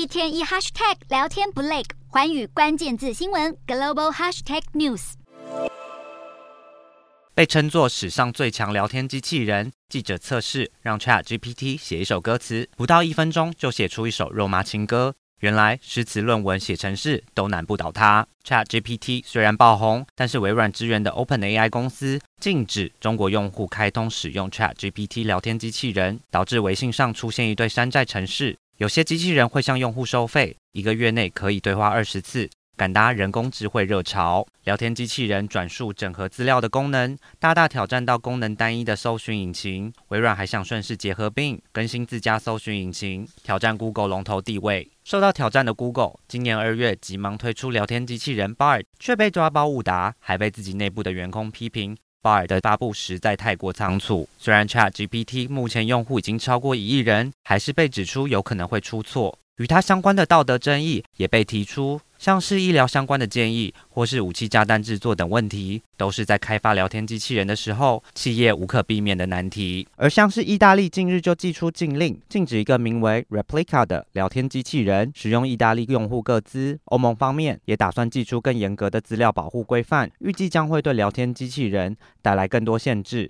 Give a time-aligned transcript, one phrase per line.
[0.00, 5.12] 一天一 hashtag 聊天不累，环宇关键字新闻 global hashtag news。
[7.34, 15.14] 被称作史上最强聊天机器人，记者测试让 ChatGPT 写一首歌词，不到一分钟就写出一首肉麻情歌。
[15.40, 18.26] 原来诗词论文写程式都难不倒它。
[18.42, 28.56] ChatGPT 虽然爆红，但是微软支援的 OpenAI 公司禁止中国用户开通使用 ChatGPT 聊天机器人，导致微信上出现一堆山寨程式。
[28.80, 32.48] 有些机器人会向用户收费，一个月内可以对话二十次，
[32.78, 34.46] 赶搭人工智慧热潮。
[34.64, 39.92] 聊天机器人转述整合资料的功能，大大挑战到功能单一的搜寻引擎。
[40.08, 44.90] 微软还想顺势结合并更新自家搜寻引擎，挑战 Google 龙头地位。
[45.04, 51.94] 受到挑战的 Google，今年二月急忙推出聊天机器人 Bard，却被抓包误答，还被自己内部的员工批评。
[52.22, 54.28] Bar 的发布实在太过仓促。
[54.38, 59.38] 虽然 ChatGPT 目前用户已经超过一亿人，还是被指出有可能会出错。
[59.56, 62.00] 与它相关的道德争议也被提出。
[62.20, 69.88] 像是医疗相关的建议，或是武器炸弹制作等问题，都是在开发聊天机器人的时候，企业无可避免的难题。
[69.96, 76.78] 而像是意大利近日就祭出禁令，禁止一个名为 Replica 的聊天机器人使用意大利用户个资。
[76.84, 83.26] 欧盟方面也打算祭出更严格的资料保护规范，预计将会对聊天机器人带来更多限制。